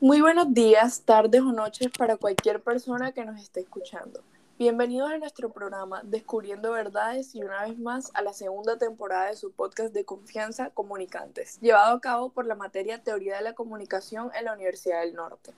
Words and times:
Muy 0.00 0.20
buenos 0.20 0.54
días, 0.54 1.02
tardes 1.02 1.40
o 1.40 1.50
noches 1.50 1.88
para 1.98 2.16
cualquier 2.16 2.62
persona 2.62 3.10
que 3.10 3.24
nos 3.24 3.42
esté 3.42 3.58
escuchando. 3.62 4.22
Bienvenidos 4.56 5.10
a 5.10 5.18
nuestro 5.18 5.50
programa 5.50 6.02
Descubriendo 6.04 6.70
Verdades 6.70 7.34
y 7.34 7.42
una 7.42 7.64
vez 7.64 7.76
más 7.80 8.12
a 8.14 8.22
la 8.22 8.32
segunda 8.32 8.78
temporada 8.78 9.26
de 9.26 9.34
su 9.34 9.50
podcast 9.50 9.92
de 9.92 10.04
confianza 10.04 10.70
Comunicantes, 10.70 11.58
llevado 11.60 11.96
a 11.96 12.00
cabo 12.00 12.28
por 12.28 12.46
la 12.46 12.54
materia 12.54 13.02
Teoría 13.02 13.38
de 13.38 13.42
la 13.42 13.54
Comunicación 13.54 14.30
en 14.38 14.44
la 14.44 14.52
Universidad 14.52 15.00
del 15.00 15.14
Norte. 15.14 15.52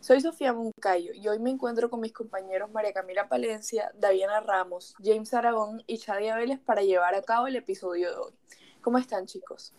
Soy 0.00 0.20
Sofía 0.20 0.52
Moncayo 0.52 1.12
y 1.14 1.28
hoy 1.28 1.38
me 1.38 1.50
encuentro 1.50 1.88
con 1.88 2.00
mis 2.00 2.12
compañeros 2.12 2.72
María 2.72 2.92
Camila 2.92 3.28
Palencia, 3.28 3.92
Daviana 4.00 4.40
Ramos, 4.40 4.96
James 5.00 5.32
Aragón 5.32 5.84
y 5.86 5.98
Chadia 5.98 6.34
Vélez 6.34 6.58
para 6.58 6.82
llevar 6.82 7.14
a 7.14 7.22
cabo 7.22 7.46
el 7.46 7.54
episodio 7.54 8.10
de 8.10 8.16
hoy. 8.16 8.32
¿Cómo 8.82 8.98
están 8.98 9.26
chicos? 9.26 9.72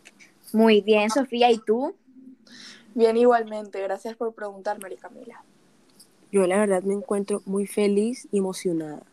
Muy 0.53 0.79
bien, 0.79 1.09
Sofía, 1.09 1.51
¿y 1.51 1.57
tú? 1.57 1.93
Bien, 2.97 3.15
igualmente. 3.15 3.79
Gracias 3.79 4.15
por 4.15 4.33
preguntar, 4.33 4.81
María 4.81 4.97
Camila. 4.97 5.43
Yo 6.31 6.47
la 6.47 6.57
verdad 6.57 6.81
me 6.81 6.95
encuentro 6.95 7.43
muy 7.45 7.67
feliz 7.67 8.27
y 8.31 8.39
emocionada. 8.39 9.03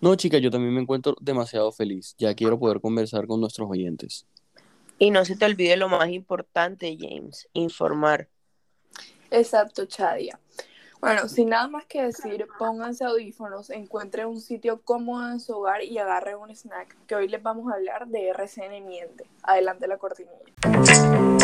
No, 0.00 0.14
chica, 0.14 0.38
yo 0.38 0.50
también 0.50 0.72
me 0.72 0.80
encuentro 0.80 1.14
demasiado 1.20 1.70
feliz. 1.72 2.14
Ya 2.16 2.34
quiero 2.34 2.58
poder 2.58 2.80
conversar 2.80 3.26
con 3.26 3.38
nuestros 3.38 3.68
oyentes. 3.70 4.24
Y 4.98 5.10
no 5.10 5.26
se 5.26 5.36
te 5.36 5.44
olvide 5.44 5.76
lo 5.76 5.90
más 5.90 6.08
importante, 6.08 6.96
James, 6.98 7.46
informar. 7.52 8.30
Exacto, 9.30 9.84
Chadia. 9.84 10.40
Bueno, 10.98 11.28
sin 11.28 11.50
nada 11.50 11.68
más 11.68 11.84
que 11.84 12.02
decir, 12.02 12.46
pónganse 12.58 13.04
audífonos, 13.04 13.68
encuentren 13.68 14.26
un 14.26 14.40
sitio 14.40 14.80
cómodo 14.80 15.32
en 15.32 15.40
su 15.40 15.52
hogar 15.52 15.84
y 15.84 15.98
agarren 15.98 16.38
un 16.38 16.48
snack, 16.48 16.96
que 17.06 17.14
hoy 17.14 17.28
les 17.28 17.42
vamos 17.42 17.70
a 17.70 17.76
hablar 17.76 18.08
de 18.08 18.28
RCN 18.28 18.86
Miente. 18.86 19.26
Adelante 19.42 19.86
la 19.86 19.98
cortinilla. 19.98 21.35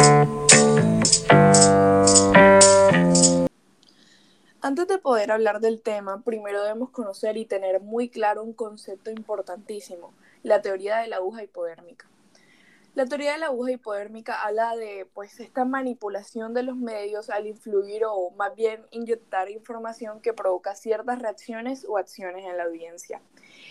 Antes 4.64 4.86
de 4.86 4.98
poder 4.98 5.32
hablar 5.32 5.60
del 5.60 5.82
tema, 5.82 6.22
primero 6.22 6.62
debemos 6.62 6.90
conocer 6.90 7.36
y 7.36 7.44
tener 7.44 7.80
muy 7.80 8.08
claro 8.08 8.42
un 8.42 8.52
concepto 8.52 9.10
importantísimo, 9.10 10.14
la 10.42 10.62
teoría 10.62 10.98
de 10.98 11.08
la 11.08 11.16
aguja 11.16 11.42
hipodérmica. 11.42 12.06
La 12.94 13.06
teoría 13.06 13.32
de 13.32 13.38
la 13.38 13.46
aguja 13.46 13.72
hipodérmica 13.72 14.42
habla 14.42 14.76
de 14.76 15.08
pues 15.14 15.40
esta 15.40 15.64
manipulación 15.64 16.52
de 16.52 16.62
los 16.62 16.76
medios 16.76 17.30
al 17.30 17.46
influir 17.46 18.04
o 18.04 18.30
más 18.32 18.54
bien 18.54 18.86
inyectar 18.90 19.50
información 19.50 20.20
que 20.20 20.34
provoca 20.34 20.74
ciertas 20.74 21.18
reacciones 21.18 21.86
o 21.88 21.96
acciones 21.96 22.44
en 22.44 22.58
la 22.58 22.64
audiencia. 22.64 23.22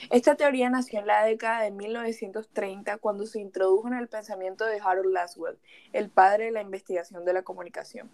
Esta 0.10 0.36
teoría 0.36 0.70
nació 0.70 1.00
en 1.00 1.08
la 1.08 1.24
década 1.24 1.62
de 1.62 1.72
1930 1.72 2.98
cuando 2.98 3.28
se 3.28 3.40
introdujo 3.40 3.88
en 3.88 3.94
el 3.94 4.08
pensamiento 4.08 4.66
de 4.66 4.80
Harold 4.84 5.14
Laswell, 5.14 5.60
el 5.94 6.10
padre 6.10 6.46
de 6.46 6.52
la 6.52 6.62
investigación 6.62 7.24
de 7.24 7.34
la 7.34 7.44
comunicación. 7.44 8.10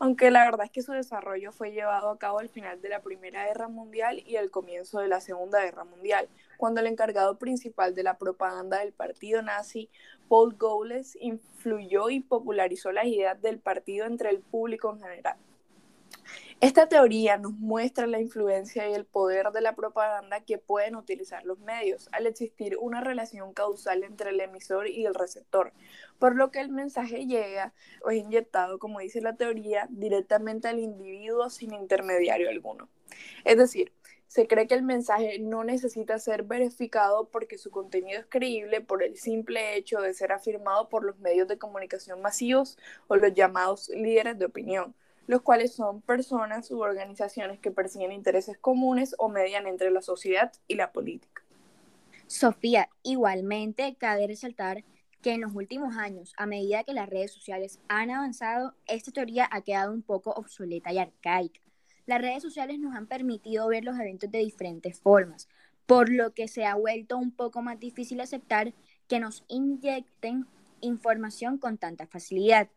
Aunque 0.00 0.30
la 0.30 0.44
verdad 0.44 0.66
es 0.66 0.72
que 0.72 0.82
su 0.82 0.92
desarrollo 0.92 1.52
fue 1.52 1.70
llevado 1.70 2.10
a 2.10 2.18
cabo 2.18 2.40
al 2.40 2.48
final 2.48 2.82
de 2.82 2.88
la 2.88 3.00
Primera 3.00 3.46
Guerra 3.46 3.68
Mundial 3.68 4.22
y 4.26 4.36
al 4.36 4.50
comienzo 4.50 4.98
de 4.98 5.08
la 5.08 5.20
Segunda 5.20 5.62
Guerra 5.62 5.84
Mundial, 5.84 6.28
cuando 6.56 6.80
el 6.80 6.88
encargado 6.88 7.38
principal 7.38 7.94
de 7.94 8.02
la 8.02 8.18
propaganda 8.18 8.80
del 8.80 8.92
partido 8.92 9.40
nazi, 9.40 9.88
Paul 10.28 10.56
Goebbels, 10.58 11.16
influyó 11.20 12.10
y 12.10 12.20
popularizó 12.20 12.90
las 12.90 13.06
ideas 13.06 13.40
del 13.40 13.60
partido 13.60 14.06
entre 14.06 14.30
el 14.30 14.40
público 14.40 14.92
en 14.92 15.00
general. 15.00 15.36
Esta 16.60 16.90
teoría 16.90 17.38
nos 17.38 17.52
muestra 17.52 18.06
la 18.06 18.20
influencia 18.20 18.86
y 18.86 18.92
el 18.92 19.06
poder 19.06 19.50
de 19.50 19.62
la 19.62 19.74
propaganda 19.74 20.44
que 20.44 20.58
pueden 20.58 20.94
utilizar 20.94 21.42
los 21.46 21.58
medios 21.58 22.10
al 22.12 22.26
existir 22.26 22.76
una 22.76 23.00
relación 23.00 23.54
causal 23.54 24.04
entre 24.04 24.28
el 24.28 24.40
emisor 24.40 24.86
y 24.86 25.06
el 25.06 25.14
receptor, 25.14 25.72
por 26.18 26.36
lo 26.36 26.50
que 26.50 26.60
el 26.60 26.68
mensaje 26.68 27.26
llega 27.26 27.72
o 28.04 28.10
es 28.10 28.18
inyectado, 28.18 28.78
como 28.78 29.00
dice 29.00 29.22
la 29.22 29.36
teoría, 29.36 29.86
directamente 29.88 30.68
al 30.68 30.80
individuo 30.80 31.48
sin 31.48 31.72
intermediario 31.72 32.50
alguno. 32.50 32.90
Es 33.46 33.56
decir, 33.56 33.94
se 34.26 34.46
cree 34.46 34.66
que 34.66 34.74
el 34.74 34.82
mensaje 34.82 35.38
no 35.38 35.64
necesita 35.64 36.18
ser 36.18 36.42
verificado 36.42 37.30
porque 37.30 37.56
su 37.56 37.70
contenido 37.70 38.20
es 38.20 38.26
creíble 38.28 38.82
por 38.82 39.02
el 39.02 39.16
simple 39.16 39.76
hecho 39.76 40.02
de 40.02 40.12
ser 40.12 40.30
afirmado 40.30 40.90
por 40.90 41.04
los 41.04 41.18
medios 41.20 41.48
de 41.48 41.56
comunicación 41.56 42.20
masivos 42.20 42.76
o 43.08 43.16
los 43.16 43.32
llamados 43.32 43.88
líderes 43.88 44.38
de 44.38 44.44
opinión, 44.44 44.94
los 45.30 45.42
cuales 45.42 45.72
son 45.74 46.02
personas 46.02 46.70
u 46.70 46.80
organizaciones 46.80 47.60
que 47.60 47.70
persiguen 47.70 48.12
intereses 48.12 48.58
comunes 48.58 49.14
o 49.18 49.28
median 49.28 49.66
entre 49.66 49.90
la 49.90 50.02
sociedad 50.02 50.52
y 50.68 50.74
la 50.74 50.92
política. 50.92 51.42
Sofía, 52.26 52.88
igualmente 53.02 53.96
cabe 53.96 54.26
resaltar 54.26 54.84
que 55.22 55.32
en 55.32 55.40
los 55.40 55.54
últimos 55.54 55.96
años, 55.96 56.32
a 56.36 56.46
medida 56.46 56.84
que 56.84 56.94
las 56.94 57.08
redes 57.08 57.32
sociales 57.32 57.78
han 57.88 58.10
avanzado, 58.10 58.74
esta 58.86 59.10
teoría 59.10 59.48
ha 59.50 59.60
quedado 59.62 59.92
un 59.92 60.02
poco 60.02 60.32
obsoleta 60.32 60.92
y 60.92 60.98
arcaica 60.98 61.60
las 62.10 62.20
redes 62.20 62.42
sociales 62.42 62.80
nos 62.80 62.96
han 62.96 63.06
permitido 63.06 63.68
ver 63.68 63.84
los 63.84 63.96
eventos 63.96 64.28
de 64.32 64.40
diferentes 64.40 64.98
formas, 64.98 65.48
por 65.86 66.10
lo 66.10 66.34
que 66.34 66.48
se 66.48 66.64
ha 66.64 66.74
vuelto 66.74 67.16
un 67.16 67.30
poco 67.30 67.62
más 67.62 67.78
difícil 67.78 68.20
aceptar 68.20 68.74
que 69.06 69.20
nos 69.20 69.44
inyecten 69.46 70.44
información 70.80 71.56
con 71.56 71.78
tanta 71.78 72.08
facilidad. 72.08 72.68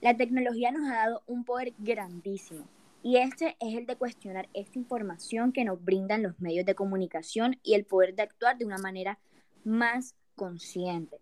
La 0.00 0.16
tecnología 0.16 0.70
nos 0.70 0.88
ha 0.88 0.94
dado 0.94 1.22
un 1.26 1.44
poder 1.44 1.74
grandísimo 1.78 2.68
y 3.02 3.16
este 3.16 3.56
es 3.58 3.76
el 3.76 3.84
de 3.86 3.96
cuestionar 3.96 4.48
esta 4.54 4.78
información 4.78 5.52
que 5.52 5.64
nos 5.64 5.84
brindan 5.84 6.22
los 6.22 6.38
medios 6.40 6.66
de 6.66 6.76
comunicación 6.76 7.58
y 7.64 7.74
el 7.74 7.84
poder 7.84 8.14
de 8.14 8.22
actuar 8.22 8.58
de 8.58 8.64
una 8.64 8.78
manera 8.78 9.18
más 9.64 10.14
consciente. 10.36 11.20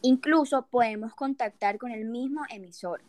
Incluso 0.00 0.66
podemos 0.70 1.14
contactar 1.14 1.76
con 1.76 1.90
el 1.90 2.06
mismo 2.06 2.42
emisor, 2.48 3.02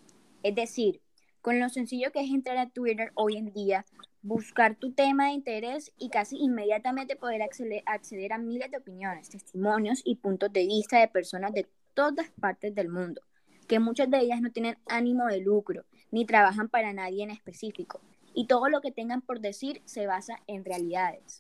es 0.43 0.53
decir, 0.53 1.01
con 1.41 1.59
lo 1.59 1.69
sencillo 1.69 2.11
que 2.11 2.21
es 2.21 2.29
entrar 2.29 2.57
a 2.57 2.69
Twitter 2.69 3.11
hoy 3.15 3.37
en 3.37 3.53
día, 3.53 3.85
buscar 4.21 4.75
tu 4.75 4.91
tema 4.91 5.27
de 5.27 5.33
interés 5.33 5.93
y 5.97 6.09
casi 6.09 6.37
inmediatamente 6.37 7.15
poder 7.15 7.41
acceder, 7.41 8.33
a 8.33 8.37
miles 8.37 8.69
de 8.69 8.77
opiniones, 8.77 9.29
testimonios 9.29 10.01
y 10.03 10.15
puntos 10.15 10.51
de 10.51 10.65
vista 10.65 10.99
de 10.99 11.07
personas 11.07 11.53
de 11.53 11.67
todas 11.93 12.29
partes 12.31 12.73
del 12.75 12.89
mundo, 12.89 13.21
que 13.67 13.79
muchas 13.79 14.09
de 14.09 14.19
ellas 14.19 14.41
no 14.41 14.51
tienen 14.51 14.77
ánimo 14.87 15.25
de 15.27 15.39
lucro 15.39 15.83
ni 16.11 16.25
trabajan 16.25 16.69
para 16.69 16.93
nadie 16.93 17.23
en 17.23 17.31
específico, 17.31 17.99
y 18.33 18.47
todo 18.47 18.69
lo 18.69 18.81
que 18.81 18.91
tengan 18.91 19.21
por 19.21 19.39
decir 19.39 19.81
se 19.85 20.07
basa 20.07 20.39
en 20.47 20.63
realidades. 20.63 21.39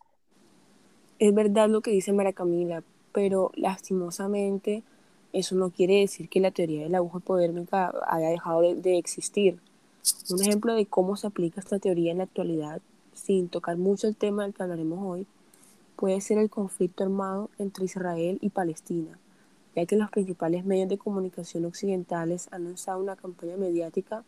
Es 1.19 1.33
verdad 1.33 1.69
lo 1.69 1.81
que 1.81 1.91
dice 1.91 2.11
Mara 2.11 2.33
Camila, 2.33 2.83
pero 3.13 3.51
lastimosamente 3.55 4.83
eso 5.31 5.55
no 5.55 5.69
quiere 5.69 5.99
decir 5.99 6.29
que 6.29 6.39
la 6.39 6.51
teoría 6.51 6.83
de 6.83 6.89
la 6.89 6.97
aguja 6.97 7.19
hipodérmica 7.19 7.93
haya 8.07 8.29
dejado 8.29 8.61
de 8.61 8.97
existir. 8.97 9.59
Un 10.29 10.41
ejemplo 10.41 10.73
de 10.73 10.85
cómo 10.85 11.15
se 11.15 11.27
aplica 11.27 11.59
esta 11.59 11.79
teoría 11.79 12.11
en 12.11 12.19
la 12.19 12.25
actualidad, 12.25 12.81
sin 13.13 13.49
tocar 13.49 13.77
mucho 13.77 14.07
el 14.07 14.15
tema 14.15 14.43
del 14.43 14.53
que 14.53 14.63
hablaremos 14.63 14.99
hoy, 15.01 15.27
puede 15.95 16.21
ser 16.21 16.37
el 16.37 16.49
conflicto 16.49 17.03
armado 17.03 17.49
entre 17.57 17.85
Israel 17.85 18.37
y 18.41 18.49
Palestina, 18.49 19.17
ya 19.75 19.85
que 19.85 19.95
los 19.95 20.09
principales 20.09 20.65
medios 20.65 20.89
de 20.89 20.97
comunicación 20.97 21.65
occidentales 21.65 22.47
han 22.51 22.65
lanzado 22.65 23.01
una 23.01 23.15
campaña 23.15 23.57
mediática 23.57 24.23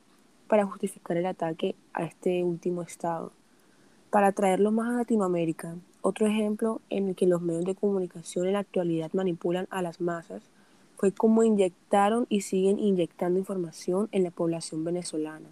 para 0.47 0.65
justificar 0.65 1.17
el 1.17 1.25
ataque 1.25 1.75
a 1.93 2.03
este 2.03 2.43
último 2.43 2.81
estado. 2.81 3.31
Para 4.09 4.31
traerlo 4.31 4.71
más 4.71 4.89
a 4.89 4.97
Latinoamérica, 4.97 5.75
otro 6.01 6.27
ejemplo 6.27 6.81
en 6.89 7.09
el 7.09 7.15
que 7.15 7.27
los 7.27 7.41
medios 7.41 7.65
de 7.65 7.75
comunicación 7.75 8.47
en 8.47 8.53
la 8.53 8.59
actualidad 8.59 9.11
manipulan 9.13 9.67
a 9.69 9.81
las 9.81 10.01
masas 10.01 10.41
fue 10.97 11.11
cómo 11.11 11.43
inyectaron 11.43 12.25
y 12.29 12.41
siguen 12.41 12.79
inyectando 12.79 13.39
información 13.39 14.09
en 14.11 14.23
la 14.23 14.31
población 14.31 14.83
venezolana 14.83 15.49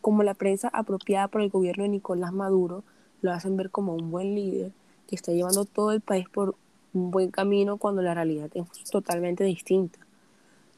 como 0.00 0.22
la 0.22 0.34
prensa 0.34 0.68
apropiada 0.72 1.28
por 1.28 1.42
el 1.42 1.50
gobierno 1.50 1.82
de 1.82 1.90
Nicolás 1.90 2.32
Maduro 2.32 2.82
lo 3.20 3.32
hacen 3.32 3.56
ver 3.56 3.70
como 3.70 3.94
un 3.94 4.10
buen 4.10 4.34
líder 4.34 4.72
que 5.06 5.16
está 5.16 5.32
llevando 5.32 5.64
todo 5.64 5.92
el 5.92 6.00
país 6.00 6.28
por 6.28 6.54
un 6.92 7.10
buen 7.10 7.30
camino 7.30 7.78
cuando 7.78 8.02
la 8.02 8.14
realidad 8.14 8.50
es 8.54 8.66
totalmente 8.90 9.44
distinta. 9.44 10.00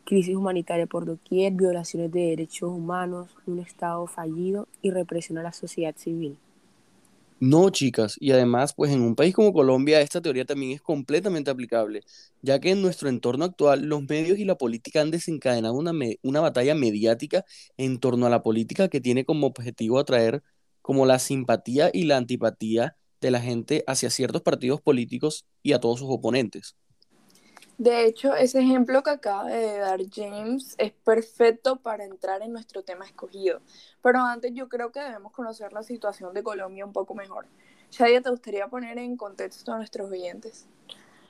Crisis 0.04 0.36
humanitaria 0.36 0.86
por 0.86 1.06
doquier, 1.06 1.52
violaciones 1.54 2.12
de 2.12 2.20
derechos 2.30 2.70
humanos, 2.70 3.36
un 3.46 3.60
Estado 3.60 4.06
fallido 4.06 4.68
y 4.82 4.90
represión 4.90 5.38
a 5.38 5.42
la 5.42 5.52
sociedad 5.52 5.94
civil. 5.96 6.38
No, 7.42 7.70
chicas, 7.70 8.16
y 8.20 8.32
además, 8.32 8.74
pues 8.74 8.92
en 8.92 9.00
un 9.00 9.16
país 9.16 9.34
como 9.34 9.54
Colombia 9.54 10.02
esta 10.02 10.20
teoría 10.20 10.44
también 10.44 10.72
es 10.72 10.82
completamente 10.82 11.50
aplicable, 11.50 12.04
ya 12.42 12.60
que 12.60 12.70
en 12.70 12.82
nuestro 12.82 13.08
entorno 13.08 13.46
actual 13.46 13.86
los 13.86 14.02
medios 14.06 14.38
y 14.38 14.44
la 14.44 14.56
política 14.56 15.00
han 15.00 15.10
desencadenado 15.10 15.74
una, 15.74 15.92
una 16.22 16.40
batalla 16.40 16.74
mediática 16.74 17.46
en 17.78 17.98
torno 17.98 18.26
a 18.26 18.30
la 18.30 18.42
política 18.42 18.88
que 18.88 19.00
tiene 19.00 19.24
como 19.24 19.46
objetivo 19.46 19.98
atraer 19.98 20.42
como 20.82 21.06
la 21.06 21.18
simpatía 21.18 21.90
y 21.94 22.04
la 22.04 22.18
antipatía 22.18 22.96
de 23.22 23.30
la 23.30 23.40
gente 23.40 23.84
hacia 23.86 24.10
ciertos 24.10 24.42
partidos 24.42 24.82
políticos 24.82 25.46
y 25.62 25.72
a 25.72 25.80
todos 25.80 25.98
sus 25.98 26.10
oponentes. 26.10 26.76
De 27.80 28.04
hecho, 28.04 28.34
ese 28.34 28.60
ejemplo 28.60 29.02
que 29.02 29.08
acaba 29.08 29.48
de 29.48 29.78
dar 29.78 30.00
James 30.12 30.74
es 30.76 30.92
perfecto 30.92 31.76
para 31.76 32.04
entrar 32.04 32.42
en 32.42 32.52
nuestro 32.52 32.82
tema 32.82 33.06
escogido. 33.06 33.62
Pero 34.02 34.20
antes 34.20 34.52
yo 34.52 34.68
creo 34.68 34.92
que 34.92 35.00
debemos 35.00 35.32
conocer 35.32 35.72
la 35.72 35.82
situación 35.82 36.34
de 36.34 36.42
Colombia 36.42 36.84
un 36.84 36.92
poco 36.92 37.14
mejor. 37.14 37.46
Shadia, 37.90 38.20
¿te 38.20 38.28
gustaría 38.28 38.68
poner 38.68 38.98
en 38.98 39.16
contexto 39.16 39.72
a 39.72 39.78
nuestros 39.78 40.10
oyentes? 40.10 40.66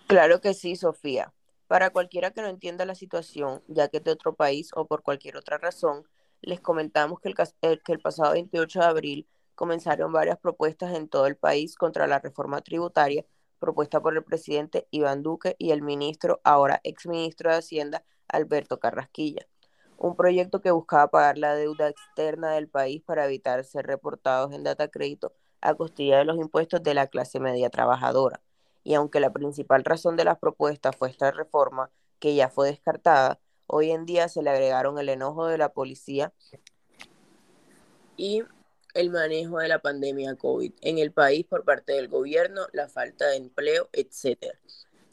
Claro 0.09 0.41
que 0.41 0.53
sí, 0.55 0.75
Sofía. 0.75 1.33
Para 1.69 1.91
cualquiera 1.91 2.33
que 2.33 2.43
no 2.43 2.49
entienda 2.49 2.85
la 2.85 2.97
situación, 2.97 3.62
ya 3.69 3.87
que 3.87 3.99
es 3.99 4.03
de 4.03 4.11
otro 4.11 4.35
país 4.35 4.71
o 4.75 4.87
por 4.87 5.05
cualquier 5.05 5.37
otra 5.37 5.56
razón, 5.56 6.03
les 6.43 6.61
comentamos 6.61 7.21
que 7.21 7.29
el, 7.29 7.81
que 7.81 7.93
el 7.93 8.00
pasado 8.00 8.33
28 8.33 8.81
de 8.81 8.87
abril 8.87 9.29
comenzaron 9.55 10.11
varias 10.11 10.38
propuestas 10.38 10.97
en 10.97 11.09
todo 11.09 11.29
el 11.29 11.37
país 11.37 11.76
contra 11.76 12.09
la 12.09 12.19
reforma 12.19 12.61
tributaria 12.61 13.25
propuesta 13.61 14.01
por 14.01 14.17
el 14.17 14.25
presidente 14.25 14.89
Iván 14.91 15.23
Duque 15.23 15.55
y 15.59 15.71
el 15.71 15.83
ministro, 15.83 16.41
ahora 16.43 16.81
exministro 16.83 17.51
de 17.51 17.59
Hacienda, 17.59 18.05
Alberto 18.27 18.81
Carrasquilla. 18.81 19.47
Un 19.99 20.17
proyecto 20.17 20.61
que 20.61 20.73
buscaba 20.73 21.09
pagar 21.09 21.39
la 21.39 21.55
deuda 21.55 21.89
externa 21.89 22.53
del 22.53 22.69
país 22.69 23.03
para 23.03 23.27
evitar 23.27 23.62
ser 23.65 23.87
reportados 23.87 24.53
en 24.53 24.65
data 24.65 24.89
crédito 24.89 25.35
a 25.61 25.75
costilla 25.75 26.19
de 26.19 26.25
los 26.25 26.39
impuestos 26.39 26.83
de 26.83 26.95
la 26.95 27.07
clase 27.07 27.39
media 27.39 27.71
trabajadora. 27.71 28.41
Y 28.83 28.95
aunque 28.95 29.21
la 29.21 29.31
principal 29.31 29.85
razón 29.85 30.17
de 30.17 30.25
las 30.25 30.39
propuestas 30.39 30.97
fue 30.97 31.11
esta 31.11 31.31
reforma, 31.31 31.91
que 32.19 32.35
ya 32.35 32.49
fue 32.49 32.69
descartada, 32.69 33.39
hoy 33.67 33.91
en 33.91 34.07
día 34.07 34.29
se 34.29 34.43
le 34.43 34.51
agregaron 34.51 34.99
el 34.99 35.11
enojo 35.11 35.47
de 35.47 35.59
la 35.59 35.69
policía 35.69 36.33
y 38.17 38.43
el 38.94 39.10
manejo 39.10 39.58
de 39.58 39.69
la 39.69 39.81
pandemia 39.81 40.37
COVID 40.37 40.72
en 40.81 40.98
el 40.98 41.12
país 41.12 41.46
por 41.46 41.64
parte 41.64 41.92
del 41.94 42.08
gobierno, 42.08 42.66
la 42.72 42.88
falta 42.88 43.26
de 43.28 43.37
empleo, 43.37 43.88
etc. 43.92 44.56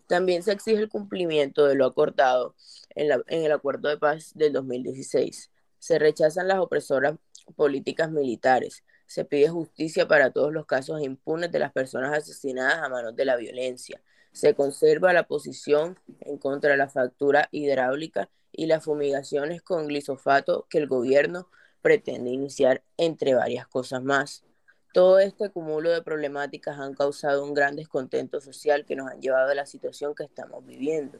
También 0.07 0.43
se 0.43 0.53
exige 0.53 0.79
el 0.79 0.89
cumplimiento 0.89 1.65
de 1.67 1.75
lo 1.75 1.85
acordado 1.85 2.55
en, 2.95 3.09
la- 3.09 3.23
en 3.27 3.43
el 3.43 3.51
Acuerdo 3.51 3.89
de 3.89 3.97
Paz 3.97 4.31
del 4.35 4.53
2016. 4.53 5.51
Se 5.79 5.99
rechazan 5.99 6.47
las 6.47 6.59
opresoras 6.59 7.15
políticas 7.55 8.11
militares. 8.11 8.83
Se 9.05 9.25
pide 9.25 9.49
justicia 9.49 10.07
para 10.07 10.31
todos 10.31 10.51
los 10.53 10.65
casos 10.65 11.01
impunes 11.01 11.51
de 11.51 11.59
las 11.59 11.71
personas 11.71 12.17
asesinadas 12.17 12.79
a 12.83 12.89
manos 12.89 13.15
de 13.15 13.25
la 13.25 13.35
violencia. 13.37 14.01
Se 14.31 14.53
conserva 14.53 15.13
la 15.13 15.23
posición 15.27 15.97
en 16.21 16.37
contra 16.37 16.71
de 16.71 16.77
la 16.77 16.89
fractura 16.89 17.47
hidráulica 17.51 18.29
y 18.51 18.65
las 18.67 18.83
fumigaciones 18.83 19.61
con 19.61 19.87
glisofato 19.87 20.67
que 20.69 20.77
el 20.77 20.87
gobierno 20.87 21.49
pretende 21.87 22.31
iniciar, 22.31 22.83
entre 22.97 23.33
varias 23.33 23.65
cosas 23.65 24.03
más. 24.03 24.43
Todo 24.91 25.19
este 25.19 25.49
cúmulo 25.49 25.89
de 25.89 26.01
problemáticas 26.01 26.77
han 26.77 26.93
causado 26.95 27.45
un 27.45 27.53
gran 27.53 27.77
descontento 27.77 28.41
social 28.41 28.83
que 28.85 28.97
nos 28.97 29.09
han 29.09 29.21
llevado 29.21 29.51
a 29.51 29.55
la 29.55 29.65
situación 29.65 30.13
que 30.13 30.25
estamos 30.25 30.65
viviendo. 30.65 31.17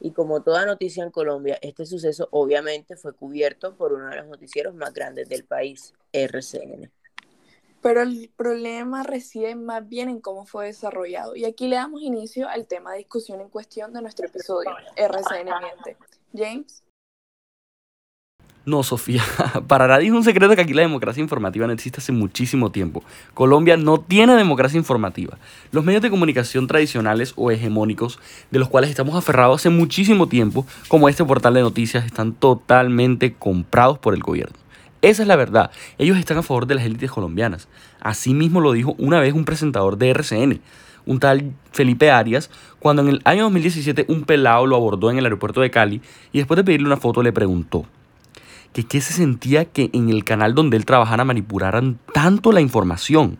Y 0.00 0.10
como 0.10 0.42
toda 0.42 0.66
noticia 0.66 1.04
en 1.04 1.12
Colombia, 1.12 1.56
este 1.62 1.86
suceso 1.86 2.26
obviamente 2.32 2.96
fue 2.96 3.12
cubierto 3.12 3.76
por 3.76 3.92
uno 3.92 4.08
de 4.08 4.16
los 4.16 4.26
noticieros 4.26 4.74
más 4.74 4.92
grandes 4.92 5.28
del 5.28 5.44
país, 5.44 5.94
RCN. 6.12 6.90
Pero 7.80 8.02
el 8.02 8.28
problema 8.36 9.04
reside 9.04 9.54
más 9.54 9.88
bien 9.88 10.08
en 10.08 10.20
cómo 10.20 10.46
fue 10.46 10.66
desarrollado. 10.66 11.36
Y 11.36 11.44
aquí 11.44 11.68
le 11.68 11.76
damos 11.76 12.02
inicio 12.02 12.48
al 12.48 12.66
tema 12.66 12.90
de 12.90 12.98
discusión 12.98 13.40
en 13.40 13.50
cuestión 13.50 13.92
de 13.92 14.02
nuestro 14.02 14.26
episodio, 14.26 14.70
RCN 14.96 15.50
Miente. 15.60 15.96
James. 16.34 16.82
No, 18.64 18.84
Sofía, 18.84 19.24
para 19.66 19.88
nadie 19.88 20.06
es 20.06 20.12
un 20.12 20.22
secreto 20.22 20.54
que 20.54 20.62
aquí 20.62 20.72
la 20.72 20.82
democracia 20.82 21.20
informativa 21.20 21.66
no 21.66 21.72
existe 21.72 21.98
hace 21.98 22.12
muchísimo 22.12 22.70
tiempo. 22.70 23.02
Colombia 23.34 23.76
no 23.76 23.98
tiene 23.98 24.36
democracia 24.36 24.78
informativa. 24.78 25.36
Los 25.72 25.84
medios 25.84 26.00
de 26.00 26.10
comunicación 26.10 26.68
tradicionales 26.68 27.32
o 27.34 27.50
hegemónicos, 27.50 28.20
de 28.52 28.60
los 28.60 28.68
cuales 28.68 28.90
estamos 28.90 29.16
aferrados 29.16 29.60
hace 29.60 29.70
muchísimo 29.70 30.28
tiempo, 30.28 30.64
como 30.86 31.08
este 31.08 31.24
portal 31.24 31.54
de 31.54 31.62
noticias, 31.62 32.04
están 32.06 32.34
totalmente 32.34 33.34
comprados 33.34 33.98
por 33.98 34.14
el 34.14 34.20
gobierno. 34.20 34.56
Esa 35.00 35.22
es 35.22 35.28
la 35.28 35.34
verdad. 35.34 35.72
Ellos 35.98 36.16
están 36.16 36.38
a 36.38 36.42
favor 36.44 36.68
de 36.68 36.76
las 36.76 36.84
élites 36.84 37.10
colombianas. 37.10 37.66
Así 37.98 38.32
mismo 38.32 38.60
lo 38.60 38.70
dijo 38.70 38.94
una 38.96 39.18
vez 39.18 39.34
un 39.34 39.44
presentador 39.44 39.98
de 39.98 40.10
RCN, 40.10 40.60
un 41.04 41.18
tal 41.18 41.52
Felipe 41.72 42.12
Arias, 42.12 42.48
cuando 42.78 43.02
en 43.02 43.08
el 43.08 43.22
año 43.24 43.42
2017 43.42 44.04
un 44.06 44.22
pelado 44.22 44.68
lo 44.68 44.76
abordó 44.76 45.10
en 45.10 45.18
el 45.18 45.24
aeropuerto 45.24 45.60
de 45.60 45.72
Cali 45.72 46.00
y 46.32 46.38
después 46.38 46.58
de 46.58 46.62
pedirle 46.62 46.86
una 46.86 46.96
foto 46.96 47.24
le 47.24 47.32
preguntó 47.32 47.86
que 48.72 48.84
qué 48.84 49.00
se 49.00 49.12
sentía 49.12 49.66
que 49.66 49.90
en 49.92 50.08
el 50.08 50.24
canal 50.24 50.54
donde 50.54 50.76
él 50.76 50.86
trabajara 50.86 51.24
manipularan 51.24 51.98
tanto 52.12 52.52
la 52.52 52.60
información, 52.60 53.38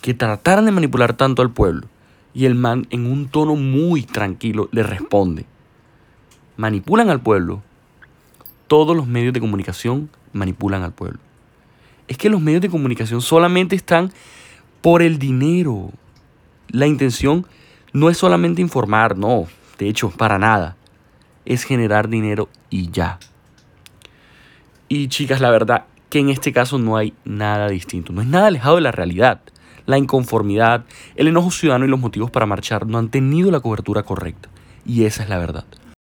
que 0.00 0.14
trataran 0.14 0.64
de 0.64 0.72
manipular 0.72 1.14
tanto 1.14 1.42
al 1.42 1.50
pueblo. 1.50 1.86
Y 2.34 2.44
el 2.44 2.54
man 2.54 2.86
en 2.90 3.06
un 3.06 3.28
tono 3.28 3.56
muy 3.56 4.02
tranquilo 4.02 4.68
le 4.72 4.82
responde, 4.82 5.46
manipulan 6.56 7.08
al 7.08 7.20
pueblo. 7.20 7.62
Todos 8.66 8.96
los 8.96 9.06
medios 9.06 9.32
de 9.32 9.40
comunicación 9.40 10.10
manipulan 10.32 10.82
al 10.82 10.92
pueblo. 10.92 11.18
Es 12.08 12.18
que 12.18 12.28
los 12.28 12.40
medios 12.40 12.62
de 12.62 12.68
comunicación 12.68 13.22
solamente 13.22 13.74
están 13.74 14.12
por 14.82 15.02
el 15.02 15.18
dinero. 15.18 15.90
La 16.68 16.86
intención 16.86 17.46
no 17.92 18.10
es 18.10 18.18
solamente 18.18 18.60
informar, 18.60 19.16
no, 19.16 19.46
de 19.78 19.88
hecho, 19.88 20.10
para 20.10 20.38
nada. 20.38 20.76
Es 21.44 21.64
generar 21.64 22.08
dinero 22.08 22.48
y 22.70 22.90
ya. 22.90 23.18
Y 24.88 25.08
chicas, 25.08 25.40
la 25.40 25.50
verdad 25.50 25.86
que 26.10 26.20
en 26.20 26.28
este 26.28 26.52
caso 26.52 26.78
no 26.78 26.96
hay 26.96 27.12
nada 27.24 27.68
distinto, 27.68 28.12
no 28.12 28.20
es 28.20 28.28
nada 28.28 28.46
alejado 28.46 28.76
de 28.76 28.82
la 28.82 28.92
realidad. 28.92 29.40
La 29.84 29.98
inconformidad, 29.98 30.84
el 31.16 31.26
enojo 31.26 31.50
ciudadano 31.50 31.84
y 31.84 31.88
los 31.88 31.98
motivos 31.98 32.30
para 32.30 32.46
marchar 32.46 32.86
no 32.86 32.98
han 32.98 33.08
tenido 33.08 33.50
la 33.50 33.58
cobertura 33.58 34.04
correcta. 34.04 34.48
Y 34.84 35.04
esa 35.04 35.24
es 35.24 35.28
la 35.28 35.38
verdad. 35.38 35.64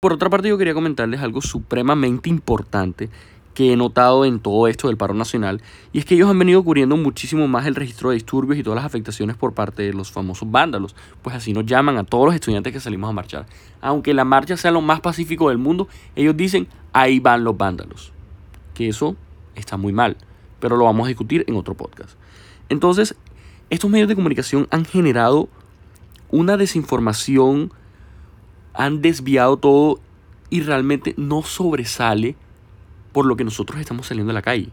Por 0.00 0.12
otra 0.12 0.28
parte, 0.28 0.50
yo 0.50 0.58
quería 0.58 0.74
comentarles 0.74 1.22
algo 1.22 1.40
supremamente 1.40 2.28
importante 2.28 3.08
que 3.54 3.72
he 3.72 3.76
notado 3.76 4.26
en 4.26 4.38
todo 4.38 4.68
esto 4.68 4.88
del 4.88 4.98
paro 4.98 5.14
nacional, 5.14 5.62
y 5.92 5.98
es 5.98 6.04
que 6.04 6.14
ellos 6.14 6.30
han 6.30 6.38
venido 6.38 6.62
cubriendo 6.62 6.96
muchísimo 6.96 7.48
más 7.48 7.66
el 7.66 7.74
registro 7.74 8.10
de 8.10 8.14
disturbios 8.14 8.58
y 8.58 8.62
todas 8.62 8.76
las 8.76 8.84
afectaciones 8.84 9.36
por 9.36 9.54
parte 9.54 9.82
de 9.82 9.94
los 9.94 10.12
famosos 10.12 10.48
vándalos, 10.48 10.94
pues 11.22 11.34
así 11.34 11.52
nos 11.52 11.66
llaman 11.66 11.96
a 11.96 12.04
todos 12.04 12.26
los 12.26 12.34
estudiantes 12.34 12.72
que 12.72 12.78
salimos 12.78 13.10
a 13.10 13.14
marchar. 13.14 13.46
Aunque 13.80 14.14
la 14.14 14.24
marcha 14.24 14.56
sea 14.56 14.70
lo 14.70 14.82
más 14.82 15.00
pacífico 15.00 15.48
del 15.48 15.58
mundo, 15.58 15.88
ellos 16.14 16.36
dicen, 16.36 16.68
ahí 16.92 17.18
van 17.18 17.42
los 17.42 17.56
vándalos 17.56 18.12
que 18.78 18.88
eso 18.88 19.16
está 19.56 19.76
muy 19.76 19.92
mal, 19.92 20.16
pero 20.60 20.76
lo 20.76 20.84
vamos 20.84 21.06
a 21.06 21.08
discutir 21.08 21.44
en 21.48 21.56
otro 21.56 21.74
podcast. 21.74 22.16
Entonces, 22.68 23.16
estos 23.70 23.90
medios 23.90 24.08
de 24.08 24.14
comunicación 24.14 24.68
han 24.70 24.84
generado 24.84 25.48
una 26.30 26.56
desinformación, 26.56 27.72
han 28.74 29.02
desviado 29.02 29.56
todo 29.56 29.98
y 30.48 30.60
realmente 30.60 31.14
no 31.16 31.42
sobresale 31.42 32.36
por 33.12 33.26
lo 33.26 33.34
que 33.34 33.42
nosotros 33.42 33.80
estamos 33.80 34.06
saliendo 34.06 34.30
a 34.30 34.34
la 34.34 34.42
calle. 34.42 34.68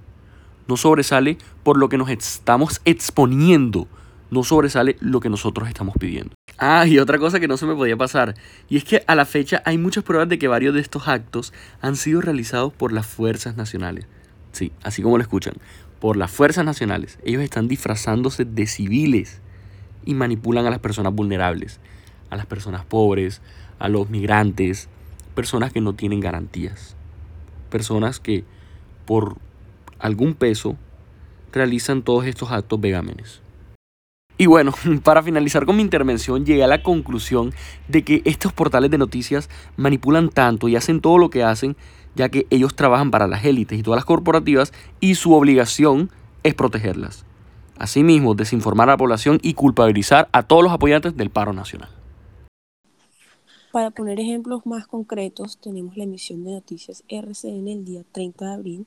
No 0.67 0.77
sobresale 0.77 1.39
por 1.63 1.77
lo 1.77 1.89
que 1.89 1.97
nos 1.97 2.09
estamos 2.09 2.81
exponiendo. 2.85 3.87
No 4.31 4.43
sobresale 4.43 4.97
lo 4.99 5.19
que 5.19 5.29
nosotros 5.29 5.67
estamos 5.67 5.95
pidiendo. 5.99 6.33
Ah, 6.57 6.87
y 6.87 6.99
otra 6.99 7.19
cosa 7.19 7.39
que 7.39 7.47
no 7.47 7.57
se 7.57 7.65
me 7.65 7.75
podía 7.75 7.97
pasar, 7.97 8.33
y 8.69 8.77
es 8.77 8.83
que 8.83 9.03
a 9.07 9.15
la 9.15 9.25
fecha 9.25 9.61
hay 9.65 9.77
muchas 9.77 10.03
pruebas 10.03 10.29
de 10.29 10.39
que 10.39 10.47
varios 10.47 10.73
de 10.73 10.79
estos 10.79 11.07
actos 11.07 11.53
han 11.81 11.95
sido 11.95 12.21
realizados 12.21 12.71
por 12.71 12.93
las 12.93 13.05
fuerzas 13.05 13.57
nacionales. 13.57 14.07
Sí, 14.53 14.71
así 14.83 15.01
como 15.01 15.17
lo 15.17 15.21
escuchan, 15.21 15.55
por 15.99 16.15
las 16.15 16.31
fuerzas 16.31 16.63
nacionales. 16.63 17.19
Ellos 17.25 17.41
están 17.41 17.67
disfrazándose 17.67 18.45
de 18.45 18.67
civiles 18.67 19.41
y 20.05 20.13
manipulan 20.13 20.65
a 20.65 20.69
las 20.69 20.79
personas 20.79 21.13
vulnerables, 21.13 21.79
a 22.29 22.37
las 22.37 22.45
personas 22.45 22.85
pobres, 22.85 23.41
a 23.79 23.89
los 23.89 24.09
migrantes, 24.09 24.87
personas 25.35 25.73
que 25.73 25.81
no 25.81 25.93
tienen 25.93 26.21
garantías, 26.21 26.95
personas 27.69 28.19
que 28.19 28.45
por 29.05 29.37
algún 29.99 30.35
peso 30.35 30.77
realizan 31.51 32.01
todos 32.01 32.25
estos 32.25 32.51
actos 32.51 32.79
vegámenes. 32.79 33.41
Y 34.37 34.47
bueno, 34.47 34.73
para 35.03 35.23
finalizar 35.23 35.65
con 35.65 35.77
mi 35.77 35.81
intervención, 35.81 36.45
llegué 36.45 36.63
a 36.63 36.67
la 36.67 36.83
conclusión 36.83 37.53
de 37.87 38.03
que 38.03 38.21
estos 38.25 38.53
portales 38.53 38.91
de 38.91 38.97
noticias 38.97 39.49
manipulan 39.77 40.29
tanto 40.29 40.67
y 40.67 40.75
hacen 40.75 41.01
todo 41.01 41.17
lo 41.17 41.29
que 41.29 41.43
hacen, 41.43 41.75
ya 42.15 42.29
que 42.29 42.47
ellos 42.49 42.75
trabajan 42.75 43.11
para 43.11 43.27
las 43.27 43.45
élites 43.45 43.79
y 43.79 43.83
todas 43.83 43.97
las 43.97 44.05
corporativas 44.05 44.73
y 44.99 45.15
su 45.15 45.33
obligación 45.33 46.09
es 46.43 46.53
protegerlas. 46.53 47.25
Asimismo, 47.77 48.35
desinformar 48.35 48.89
a 48.89 48.93
la 48.93 48.97
población 48.97 49.39
y 49.41 49.53
culpabilizar 49.53 50.29
a 50.31 50.43
todos 50.43 50.63
los 50.63 50.71
apoyantes 50.71 51.17
del 51.17 51.29
paro 51.29 51.51
nacional. 51.51 51.89
Para 53.73 53.91
poner 53.91 54.21
ejemplos 54.21 54.65
más 54.65 54.87
concretos, 54.87 55.57
tenemos 55.57 55.97
la 55.97 56.05
emisión 56.05 56.45
de 56.45 56.51
noticias 56.51 57.03
RCN 57.09 57.67
el 57.67 57.83
día 57.83 58.03
30 58.13 58.45
de 58.45 58.53
abril, 58.53 58.85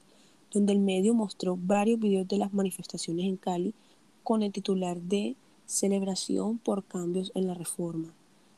donde 0.50 0.72
el 0.72 0.78
medio 0.78 1.12
mostró 1.12 1.58
varios 1.60 2.00
videos 2.00 2.26
de 2.26 2.38
las 2.38 2.54
manifestaciones 2.54 3.26
en 3.26 3.36
Cali 3.36 3.74
con 4.28 4.42
el 4.42 4.52
titular 4.52 5.00
de 5.00 5.36
Celebración 5.64 6.58
por 6.58 6.84
cambios 6.84 7.32
en 7.34 7.46
la 7.46 7.54
reforma, 7.54 8.12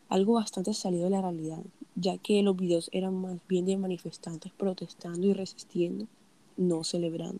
algo 0.08 0.32
bastante 0.32 0.74
salido 0.74 1.04
de 1.04 1.10
la 1.10 1.22
realidad, 1.22 1.62
ya 1.94 2.18
que 2.18 2.42
los 2.42 2.56
videos 2.56 2.90
eran 2.92 3.14
más 3.14 3.38
bien 3.46 3.66
de 3.66 3.76
manifestantes 3.76 4.50
protestando 4.50 5.28
y 5.28 5.32
resistiendo, 5.32 6.08
no 6.56 6.82
celebrando. 6.82 7.38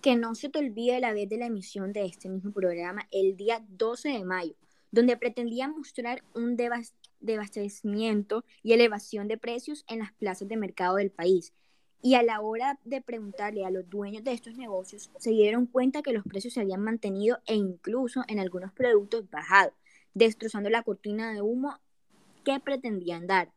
Que 0.00 0.16
no 0.16 0.34
se 0.34 0.48
te 0.48 0.60
olvide 0.60 1.00
la 1.00 1.12
vez 1.12 1.28
de 1.28 1.36
la 1.36 1.44
emisión 1.48 1.92
de 1.92 2.06
este 2.06 2.30
mismo 2.30 2.50
programa 2.50 3.06
el 3.10 3.36
día 3.36 3.62
12 3.76 4.08
de 4.08 4.24
mayo, 4.24 4.54
donde 4.90 5.18
pretendía 5.18 5.68
mostrar 5.68 6.24
un 6.34 6.56
devas- 6.56 6.94
desabastecimiento 7.20 8.42
y 8.62 8.72
elevación 8.72 9.28
de 9.28 9.36
precios 9.36 9.84
en 9.86 9.98
las 9.98 10.14
plazas 10.14 10.48
de 10.48 10.56
mercado 10.56 10.96
del 10.96 11.10
país. 11.10 11.52
Y 12.04 12.14
a 12.16 12.22
la 12.24 12.40
hora 12.40 12.80
de 12.84 13.00
preguntarle 13.00 13.64
a 13.64 13.70
los 13.70 13.88
dueños 13.88 14.24
de 14.24 14.32
estos 14.32 14.56
negocios, 14.56 15.12
se 15.18 15.30
dieron 15.30 15.66
cuenta 15.66 16.02
que 16.02 16.12
los 16.12 16.24
precios 16.24 16.54
se 16.54 16.60
habían 16.60 16.82
mantenido 16.82 17.38
e 17.46 17.54
incluso 17.54 18.24
en 18.26 18.40
algunos 18.40 18.72
productos 18.72 19.30
bajado, 19.30 19.72
destrozando 20.12 20.68
la 20.68 20.82
cortina 20.82 21.32
de 21.32 21.42
humo 21.42 21.78
que 22.44 22.58
pretendían 22.58 23.28
dar. 23.28 23.52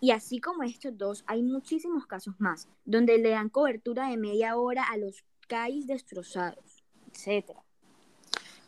Y 0.00 0.12
así 0.12 0.40
como 0.40 0.62
estos 0.62 0.96
dos, 0.96 1.22
hay 1.26 1.42
muchísimos 1.42 2.06
casos 2.06 2.34
más, 2.38 2.66
donde 2.86 3.18
le 3.18 3.28
dan 3.28 3.50
cobertura 3.50 4.08
de 4.08 4.16
media 4.16 4.56
hora 4.56 4.84
a 4.84 4.96
los 4.96 5.22
CAIs 5.46 5.86
destrozados, 5.86 6.82
etc. 7.12 7.50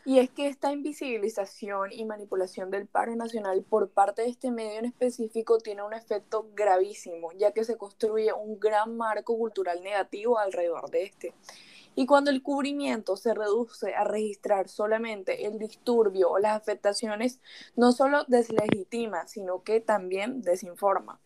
Y 0.05 0.19
es 0.19 0.29
que 0.29 0.47
esta 0.47 0.73
invisibilización 0.73 1.93
y 1.93 2.03
manipulación 2.03 2.69
del 2.69 2.87
paro 2.87 3.15
nacional 3.15 3.63
por 3.63 3.89
parte 3.89 4.23
de 4.23 4.29
este 4.29 4.51
medio 4.51 4.79
en 4.79 4.85
específico 4.85 5.59
tiene 5.59 5.81
un 5.81 5.93
efecto 5.93 6.49
gravísimo, 6.53 7.31
ya 7.33 7.51
que 7.53 7.63
se 7.63 7.77
construye 7.77 8.33
un 8.33 8.59
gran 8.59 8.97
marco 8.97 9.37
cultural 9.37 9.81
negativo 9.81 10.37
alrededor 10.37 10.89
de 10.89 11.03
este. 11.03 11.33
Y 11.95 12.05
cuando 12.05 12.31
el 12.31 12.41
cubrimiento 12.41 13.15
se 13.15 13.33
reduce 13.33 13.93
a 13.93 14.03
registrar 14.03 14.67
solamente 14.67 15.45
el 15.45 15.57
disturbio 15.57 16.31
o 16.31 16.39
las 16.39 16.57
afectaciones, 16.57 17.39
no 17.75 17.91
solo 17.91 18.25
deslegitima, 18.27 19.27
sino 19.27 19.63
que 19.63 19.79
también 19.79 20.41
desinforma. 20.41 21.21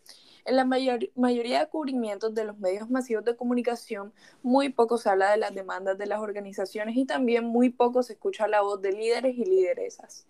En 0.48 0.56
la 0.56 0.64
mayoría 0.64 1.60
de 1.60 1.68
cubrimientos 1.68 2.34
de 2.34 2.46
los 2.46 2.58
medios 2.58 2.90
masivos 2.90 3.26
de 3.26 3.36
comunicación, 3.36 4.14
muy 4.42 4.70
poco 4.70 4.98
se 4.98 5.10
habla 5.10 5.32
de 5.32 5.36
las 5.36 5.54
demandas 5.54 5.98
de 5.98 6.06
las 6.06 6.22
organizaciones 6.22 6.96
y 6.96 7.04
también 7.04 7.44
muy 7.44 7.70
poco 7.70 8.02
se 8.02 8.14
escucha 8.14 8.48
la 8.48 8.62
voz 8.62 8.82
de 8.82 8.94
líderes 8.94 9.38
y 9.38 9.44
lideresas. 9.44 10.26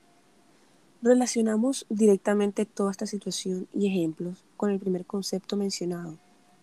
Relacionamos 1.04 1.86
directamente 1.90 2.66
toda 2.66 2.90
esta 2.90 3.06
situación 3.06 3.68
y 3.76 3.86
ejemplos 3.86 4.44
con 4.58 4.72
el 4.72 4.80
primer 4.80 5.06
concepto 5.06 5.56
mencionado, 5.56 6.18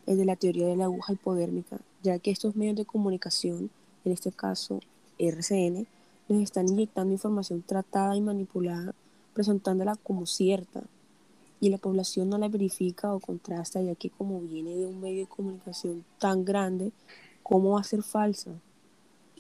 el 0.07 0.19
de 0.19 0.25
la 0.25 0.35
teoría 0.35 0.67
de 0.67 0.75
la 0.75 0.87
aguja 0.87 1.13
hipodérmica, 1.13 1.79
ya 2.03 2.19
que 2.19 2.33
estos 2.33 2.57
medios 2.57 2.75
de 2.75 2.85
comunicación, 2.85 3.71
en 4.05 4.11
este 4.11 4.33
caso 4.33 4.81
RCN, 5.17 5.87
nos 6.29 6.43
están 6.43 6.69
inyectando 6.69 7.13
información 7.13 7.63
tratada 7.63 8.17
y 8.17 8.21
manipulada, 8.21 8.97
presentándola 9.33 9.95
como 9.95 10.27
cierta, 10.27 10.83
y 11.65 11.71
la 11.71 11.79
población 11.79 12.29
no 12.29 12.37
la 12.37 12.49
verifica 12.49 13.15
o 13.15 13.21
contrasta, 13.21 13.81
ya 13.81 13.95
que 13.95 14.11
como 14.11 14.39
viene 14.39 14.77
de 14.77 14.85
un 14.85 15.01
medio 15.01 15.21
de 15.21 15.27
comunicación 15.27 16.05
tan 16.19 16.45
grande, 16.45 16.93
¿cómo 17.43 17.71
va 17.71 17.81
a 17.81 17.85
ser 17.85 18.03
falsa? 18.03 18.51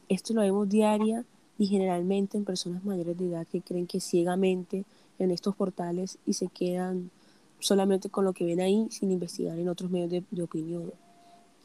Esto 0.08 0.32
lo 0.32 0.40
vemos 0.40 0.66
diaria 0.66 1.26
y 1.58 1.66
generalmente 1.66 2.38
en 2.38 2.46
personas 2.46 2.82
mayores 2.82 3.18
de 3.18 3.28
edad 3.28 3.46
que 3.46 3.60
creen 3.60 3.86
que 3.86 4.00
ciegamente 4.00 4.86
en 5.18 5.32
estos 5.32 5.54
portales 5.54 6.16
y 6.24 6.32
se 6.32 6.46
quedan 6.46 7.10
solamente 7.58 8.08
con 8.08 8.24
lo 8.24 8.32
que 8.32 8.46
ven 8.46 8.62
ahí 8.62 8.86
sin 8.88 9.10
investigar 9.10 9.58
en 9.58 9.68
otros 9.68 9.90
medios 9.90 10.10
de, 10.10 10.24
de 10.30 10.42
opinión. 10.42 10.94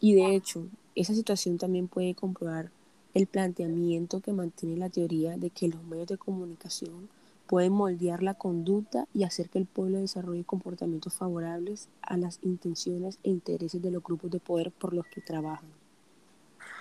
Y 0.02 0.16
de 0.16 0.36
hecho, 0.36 0.66
esa 0.94 1.14
situación 1.14 1.58
también 1.58 1.88
puede 1.88 2.16
comprobar 2.16 2.70
el 3.14 3.28
planteamiento 3.28 4.20
que 4.20 4.34
mantiene 4.34 4.76
la 4.76 4.90
teoría 4.90 5.38
de 5.38 5.52
que 5.52 5.70
los 5.70 5.82
medios 5.86 6.08
de 6.08 6.18
comunicación 6.18 7.08
pueden 7.50 7.74
moldear 7.74 8.22
la 8.22 8.36
conducta 8.36 9.08
y 9.12 9.24
hacer 9.24 9.50
que 9.50 9.58
el 9.58 9.66
pueblo 9.66 9.98
desarrolle 9.98 10.46
comportamientos 10.46 11.16
favorables 11.16 11.90
a 12.04 12.16
las 12.16 12.38
intenciones 12.44 13.18
e 13.24 13.32
intereses 13.32 13.82
de 13.82 13.90
los 13.90 14.04
grupos 14.04 14.30
de 14.30 14.40
poder 14.40 14.72
por 14.72 14.94
los 14.94 15.08
que 15.08 15.20
trabajan. 15.20 15.72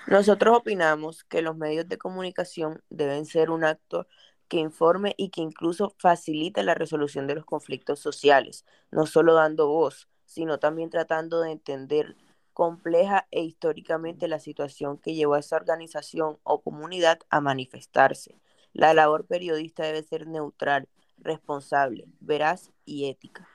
Nosotros 0.06 0.58
opinamos 0.58 1.24
que 1.24 1.40
los 1.40 1.56
medios 1.56 1.88
de 1.88 1.96
comunicación 1.96 2.82
deben 2.90 3.24
ser 3.24 3.48
un 3.48 3.64
actor 3.64 4.06
que 4.46 4.58
informe 4.58 5.14
y 5.16 5.30
que 5.30 5.40
incluso 5.40 5.94
facilite 5.96 6.62
la 6.62 6.74
resolución 6.74 7.26
de 7.26 7.36
los 7.36 7.46
conflictos 7.46 7.98
sociales, 7.98 8.66
no 8.90 9.06
solo 9.06 9.32
dando 9.32 9.68
voz, 9.68 10.06
sino 10.26 10.58
también 10.58 10.90
tratando 10.90 11.40
de 11.40 11.52
entender 11.52 12.14
compleja 12.52 13.26
e 13.30 13.40
históricamente 13.40 14.28
la 14.28 14.38
situación 14.38 14.98
que 14.98 15.14
llevó 15.14 15.32
a 15.34 15.38
esa 15.38 15.56
organización 15.56 16.38
o 16.42 16.60
comunidad 16.60 17.20
a 17.30 17.40
manifestarse. 17.40 18.38
La 18.72 18.94
labor 18.94 19.26
periodista 19.26 19.84
debe 19.84 20.02
ser 20.02 20.26
neutral, 20.26 20.88
responsable, 21.18 22.06
veraz 22.20 22.70
y 22.84 23.08
ética. 23.08 23.48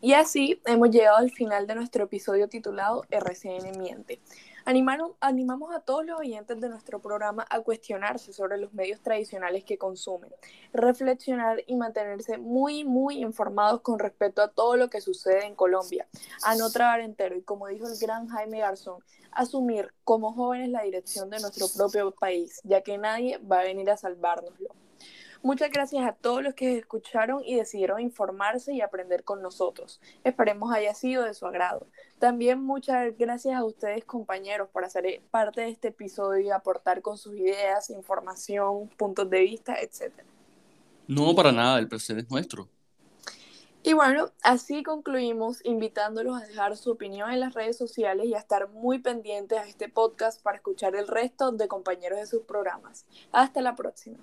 Y 0.00 0.12
así 0.12 0.60
hemos 0.66 0.90
llegado 0.90 1.16
al 1.16 1.30
final 1.30 1.66
de 1.66 1.74
nuestro 1.74 2.04
episodio 2.04 2.48
titulado 2.48 3.04
RCN 3.10 3.78
Miente 3.78 4.20
animamos 4.66 5.74
a 5.74 5.80
todos 5.80 6.04
los 6.04 6.18
oyentes 6.18 6.60
de 6.60 6.68
nuestro 6.68 7.00
programa 7.00 7.46
a 7.48 7.60
cuestionarse 7.60 8.32
sobre 8.32 8.58
los 8.58 8.74
medios 8.74 9.00
tradicionales 9.00 9.64
que 9.64 9.78
consumen, 9.78 10.32
reflexionar 10.72 11.62
y 11.66 11.76
mantenerse 11.76 12.36
muy, 12.36 12.84
muy 12.84 13.22
informados 13.22 13.80
con 13.80 13.98
respecto 13.98 14.42
a 14.42 14.48
todo 14.48 14.76
lo 14.76 14.90
que 14.90 15.00
sucede 15.00 15.46
en 15.46 15.54
Colombia, 15.54 16.06
a 16.42 16.56
no 16.56 16.70
tragar 16.70 17.00
entero 17.00 17.36
y 17.36 17.42
como 17.42 17.68
dijo 17.68 17.86
el 17.86 17.96
gran 17.98 18.28
Jaime 18.28 18.58
Garzón, 18.58 19.02
asumir 19.30 19.92
como 20.02 20.32
jóvenes 20.32 20.70
la 20.70 20.82
dirección 20.82 21.30
de 21.30 21.38
nuestro 21.40 21.68
propio 21.68 22.10
país, 22.10 22.60
ya 22.64 22.82
que 22.82 22.98
nadie 22.98 23.38
va 23.38 23.60
a 23.60 23.64
venir 23.64 23.90
a 23.90 23.96
salvárnoslo. 23.96 24.85
Muchas 25.46 25.70
gracias 25.70 26.04
a 26.04 26.10
todos 26.10 26.42
los 26.42 26.54
que 26.54 26.76
escucharon 26.76 27.40
y 27.44 27.54
decidieron 27.54 28.00
informarse 28.00 28.74
y 28.74 28.80
aprender 28.80 29.22
con 29.22 29.42
nosotros. 29.42 30.00
Esperemos 30.24 30.72
haya 30.72 30.92
sido 30.92 31.22
de 31.22 31.34
su 31.34 31.46
agrado. 31.46 31.86
También 32.18 32.60
muchas 32.60 33.16
gracias 33.16 33.54
a 33.54 33.62
ustedes 33.62 34.04
compañeros 34.04 34.68
por 34.72 34.84
hacer 34.84 35.22
parte 35.30 35.60
de 35.60 35.68
este 35.68 35.88
episodio 35.88 36.44
y 36.44 36.50
aportar 36.50 37.00
con 37.00 37.16
sus 37.16 37.36
ideas, 37.36 37.90
información, 37.90 38.88
puntos 38.96 39.30
de 39.30 39.38
vista, 39.42 39.76
etc. 39.80 40.12
No, 41.06 41.32
para 41.32 41.52
nada, 41.52 41.78
el 41.78 41.86
placer 41.86 42.18
es 42.18 42.28
nuestro. 42.28 42.68
Y 43.84 43.92
bueno, 43.92 44.32
así 44.42 44.82
concluimos 44.82 45.64
invitándolos 45.64 46.42
a 46.42 46.44
dejar 46.44 46.76
su 46.76 46.90
opinión 46.90 47.30
en 47.30 47.38
las 47.38 47.54
redes 47.54 47.76
sociales 47.76 48.26
y 48.26 48.34
a 48.34 48.38
estar 48.38 48.68
muy 48.70 48.98
pendientes 48.98 49.60
a 49.60 49.68
este 49.68 49.88
podcast 49.88 50.42
para 50.42 50.56
escuchar 50.56 50.96
el 50.96 51.06
resto 51.06 51.52
de 51.52 51.68
compañeros 51.68 52.18
de 52.18 52.26
sus 52.26 52.42
programas. 52.42 53.06
Hasta 53.30 53.60
la 53.60 53.76
próxima. 53.76 54.18